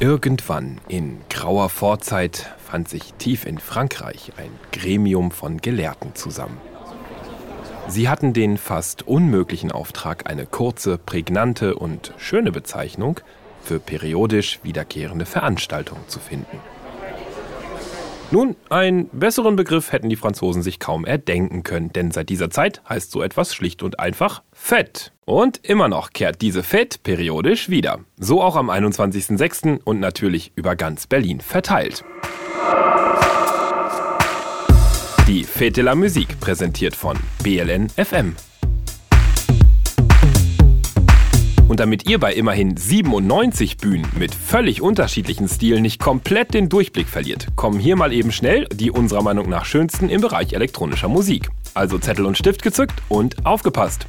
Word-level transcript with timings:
Irgendwann 0.00 0.80
in 0.88 1.20
grauer 1.30 1.68
Vorzeit 1.68 2.52
fand 2.58 2.88
sich 2.88 3.14
tief 3.14 3.46
in 3.46 3.58
Frankreich 3.58 4.32
ein 4.36 4.50
Gremium 4.72 5.30
von 5.30 5.58
Gelehrten 5.58 6.16
zusammen. 6.16 6.58
Sie 7.86 8.08
hatten 8.08 8.32
den 8.32 8.58
fast 8.58 9.06
unmöglichen 9.06 9.70
Auftrag, 9.70 10.28
eine 10.28 10.46
kurze, 10.46 10.98
prägnante 10.98 11.76
und 11.76 12.12
schöne 12.16 12.50
Bezeichnung 12.50 13.20
für 13.62 13.78
periodisch 13.78 14.58
wiederkehrende 14.64 15.26
Veranstaltungen 15.26 16.08
zu 16.08 16.18
finden. 16.18 16.58
Nun, 18.30 18.56
einen 18.68 19.08
besseren 19.10 19.54
Begriff 19.54 19.92
hätten 19.92 20.08
die 20.08 20.16
Franzosen 20.16 20.62
sich 20.62 20.80
kaum 20.80 21.04
erdenken 21.04 21.62
können, 21.62 21.92
denn 21.92 22.10
seit 22.10 22.28
dieser 22.28 22.50
Zeit 22.50 22.82
heißt 22.88 23.10
so 23.10 23.22
etwas 23.22 23.54
schlicht 23.54 23.82
und 23.82 24.00
einfach 24.00 24.42
Fett. 24.52 25.12
Und 25.24 25.60
immer 25.62 25.88
noch 25.88 26.10
kehrt 26.10 26.42
diese 26.42 26.62
Fett 26.62 27.02
periodisch 27.02 27.68
wieder. 27.68 28.00
So 28.18 28.42
auch 28.42 28.56
am 28.56 28.70
21.06. 28.70 29.80
und 29.84 30.00
natürlich 30.00 30.52
über 30.56 30.74
ganz 30.74 31.06
Berlin 31.06 31.40
verteilt. 31.40 32.04
Die 35.26 35.44
Fete 35.44 35.82
la 35.82 35.94
Musique 35.94 36.36
präsentiert 36.38 36.94
von 36.94 37.16
BLN 37.42 37.88
FM. 37.88 38.36
Und 41.74 41.80
damit 41.80 42.08
ihr 42.08 42.20
bei 42.20 42.32
immerhin 42.32 42.76
97 42.76 43.78
Bühnen 43.78 44.06
mit 44.16 44.32
völlig 44.32 44.80
unterschiedlichen 44.80 45.48
Stilen 45.48 45.82
nicht 45.82 46.00
komplett 46.00 46.54
den 46.54 46.68
Durchblick 46.68 47.08
verliert, 47.08 47.48
kommen 47.56 47.80
hier 47.80 47.96
mal 47.96 48.12
eben 48.12 48.30
schnell 48.30 48.68
die 48.72 48.92
unserer 48.92 49.22
Meinung 49.22 49.48
nach 49.48 49.64
schönsten 49.64 50.08
im 50.08 50.20
Bereich 50.20 50.52
elektronischer 50.52 51.08
Musik. 51.08 51.50
Also 51.74 51.98
Zettel 51.98 52.26
und 52.26 52.38
Stift 52.38 52.62
gezückt 52.62 53.02
und 53.08 53.44
aufgepasst. 53.44 54.06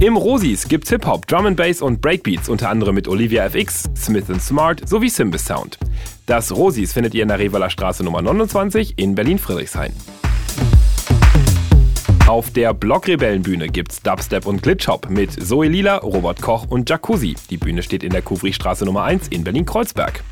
Im 0.00 0.18
Rosis 0.18 0.68
gibt's 0.68 0.90
Hip-Hop, 0.90 1.26
Drum 1.26 1.46
and 1.46 1.56
Bass 1.56 1.80
und 1.80 2.02
Breakbeats, 2.02 2.50
unter 2.50 2.68
anderem 2.68 2.94
mit 2.94 3.08
Olivia 3.08 3.46
FX, 3.46 3.88
Smith 3.96 4.26
Smart 4.38 4.86
sowie 4.86 5.08
Simbis 5.08 5.46
Sound. 5.46 5.78
Das 6.26 6.54
Rosis 6.54 6.92
findet 6.92 7.14
ihr 7.14 7.22
in 7.22 7.28
der 7.28 7.38
Revaler 7.38 7.70
Straße 7.70 8.04
Nummer 8.04 8.20
29 8.20 8.98
in 8.98 9.14
Berlin-Friedrichshain. 9.14 9.94
Auf 12.32 12.50
der 12.50 12.72
Blockrebellenbühne 12.72 13.68
gibt's 13.68 14.00
Dubstep 14.00 14.46
und 14.46 14.62
Glitchhop 14.62 15.10
mit 15.10 15.32
Zoe 15.32 15.68
Lila, 15.68 15.98
Robert 15.98 16.40
Koch 16.40 16.66
und 16.66 16.88
Jacuzzi. 16.88 17.36
Die 17.50 17.58
Bühne 17.58 17.82
steht 17.82 18.02
in 18.02 18.08
der 18.08 18.22
Kuvrichstraße 18.22 18.86
Nummer 18.86 19.02
1 19.02 19.28
in 19.28 19.44
Berlin-Kreuzberg. 19.44 20.24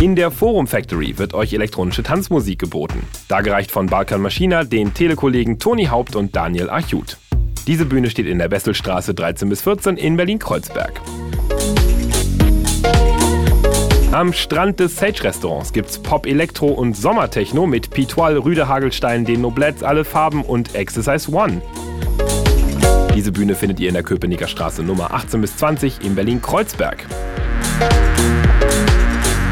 In 0.00 0.14
der 0.14 0.30
Forum 0.30 0.68
Factory 0.68 1.18
wird 1.18 1.34
euch 1.34 1.52
elektronische 1.52 2.04
Tanzmusik 2.04 2.60
geboten. 2.60 3.02
Dargereicht 3.26 3.72
von 3.72 3.86
Balkan 3.86 4.20
Maschina, 4.20 4.62
den 4.62 4.94
Telekollegen 4.94 5.58
Toni 5.58 5.86
Haupt 5.86 6.14
und 6.14 6.36
Daniel 6.36 6.70
Archut. 6.70 7.16
Diese 7.66 7.84
Bühne 7.84 8.08
steht 8.08 8.26
in 8.26 8.38
der 8.38 8.48
Besselstraße 8.48 9.14
13 9.14 9.48
bis 9.48 9.62
14 9.62 9.96
in 9.96 10.16
Berlin-Kreuzberg. 10.16 11.00
Am 14.22 14.32
Strand 14.32 14.78
des 14.78 14.96
Sage 14.96 15.24
Restaurants 15.24 15.72
gibt's 15.72 15.98
Pop 15.98 16.26
Elektro 16.26 16.68
und 16.68 16.96
Sommertechno 16.96 17.66
mit 17.66 17.90
Pitoile, 17.90 18.44
Rüde 18.44 18.68
Hagelstein, 18.68 19.24
den 19.24 19.40
Noblettes, 19.40 19.82
alle 19.82 20.04
Farben 20.04 20.44
und 20.44 20.76
Exercise 20.76 21.28
One. 21.32 21.60
Diese 23.16 23.32
Bühne 23.32 23.56
findet 23.56 23.80
ihr 23.80 23.88
in 23.88 23.94
der 23.94 24.04
Köpenicker 24.04 24.46
Straße 24.46 24.84
Nummer 24.84 25.12
18 25.12 25.40
bis 25.40 25.56
20 25.56 26.04
in 26.04 26.14
Berlin-Kreuzberg. 26.14 27.04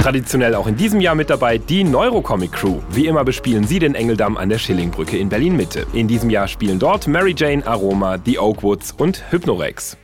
Traditionell 0.03 0.55
auch 0.55 0.69
in 0.69 0.77
diesem 0.77 1.01
Jahr 1.01 1.17
mit 1.17 1.31
dabei 1.31 1.59
die 1.59 1.83
Neurocomic 1.83 2.53
Crew. 2.53 2.79
Wie 2.93 3.09
immer 3.09 3.25
bespielen 3.25 3.65
sie 3.65 3.81
den 3.81 3.97
Engeldamm 3.97 4.37
an 4.37 4.51
der 4.51 4.59
Schillingbrücke 4.59 5.19
in 5.19 5.29
Berlin 5.29 5.57
Mitte. 5.57 5.85
In 5.95 6.07
diesem 6.07 6.31
Jahr 6.31 6.47
spielen 6.47 6.79
dort 6.79 7.09
Mary 7.09 7.35
Jane, 7.37 7.67
Aroma, 7.67 8.19
The 8.25 8.39
Oakwoods 8.39 8.93
und 8.97 9.33
Hypnorex. 9.33 9.97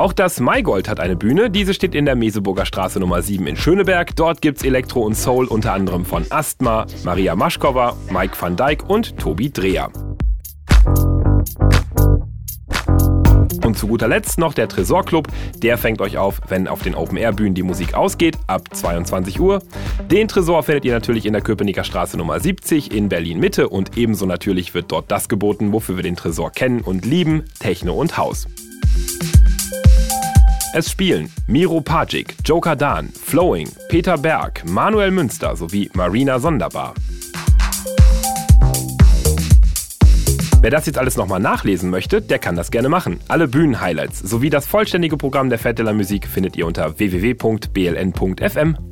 Auch 0.00 0.14
das 0.14 0.40
Maigold 0.40 0.88
hat 0.88 0.98
eine 0.98 1.14
Bühne. 1.14 1.50
Diese 1.50 1.74
steht 1.74 1.94
in 1.94 2.06
der 2.06 2.16
Meseburger 2.16 2.64
Straße 2.64 2.98
Nummer 2.98 3.20
7 3.20 3.46
in 3.46 3.54
Schöneberg. 3.54 4.16
Dort 4.16 4.40
gibt's 4.40 4.64
Elektro 4.64 5.02
und 5.02 5.14
Soul 5.14 5.44
unter 5.44 5.74
anderem 5.74 6.06
von 6.06 6.24
Asthma, 6.30 6.86
Maria 7.04 7.36
Maschkova, 7.36 7.94
Mike 8.10 8.34
van 8.40 8.56
Dijk 8.56 8.88
und 8.88 9.18
Tobi 9.18 9.52
Dreher. 9.52 9.90
Und 13.62 13.76
zu 13.76 13.88
guter 13.88 14.08
Letzt 14.08 14.38
noch 14.38 14.54
der 14.54 14.68
Tresorclub. 14.68 15.28
Der 15.56 15.76
fängt 15.76 16.00
euch 16.00 16.16
auf, 16.16 16.40
wenn 16.48 16.66
auf 16.66 16.82
den 16.82 16.94
Open-Air-Bühnen 16.94 17.52
die 17.52 17.62
Musik 17.62 17.92
ausgeht, 17.92 18.38
ab 18.46 18.74
22 18.74 19.38
Uhr. 19.38 19.62
Den 20.10 20.28
Tresor 20.28 20.62
findet 20.62 20.86
ihr 20.86 20.94
natürlich 20.94 21.26
in 21.26 21.34
der 21.34 21.42
Köpenicker 21.42 21.84
Straße 21.84 22.16
Nummer 22.16 22.40
70 22.40 22.94
in 22.96 23.10
Berlin-Mitte 23.10 23.68
und 23.68 23.98
ebenso 23.98 24.24
natürlich 24.24 24.72
wird 24.72 24.90
dort 24.92 25.10
das 25.10 25.28
geboten, 25.28 25.74
wofür 25.74 25.96
wir 25.96 26.02
den 26.02 26.16
Tresor 26.16 26.50
kennen 26.52 26.80
und 26.80 27.04
lieben, 27.04 27.44
Techno 27.58 27.92
und 27.92 28.16
Haus. 28.16 28.46
Es 30.72 30.88
spielen 30.88 31.32
Miro 31.48 31.80
Pajic, 31.80 32.36
Joker 32.44 32.76
Dan, 32.76 33.08
Flowing, 33.08 33.68
Peter 33.88 34.16
Berg, 34.16 34.62
Manuel 34.64 35.10
Münster 35.10 35.56
sowie 35.56 35.90
Marina 35.94 36.38
Sonderbar. 36.38 36.94
Wer 40.60 40.70
das 40.70 40.86
jetzt 40.86 40.98
alles 40.98 41.16
nochmal 41.16 41.40
nachlesen 41.40 41.90
möchte, 41.90 42.22
der 42.22 42.38
kann 42.38 42.54
das 42.54 42.70
gerne 42.70 42.88
machen. 42.88 43.18
Alle 43.26 43.48
Bühnen-Highlights 43.48 44.20
sowie 44.20 44.50
das 44.50 44.66
vollständige 44.66 45.16
Programm 45.16 45.50
der 45.50 45.58
la 45.84 45.92
Musique 45.92 46.28
findet 46.28 46.56
ihr 46.56 46.66
unter 46.66 46.98
www.bln.fm. 46.98 48.89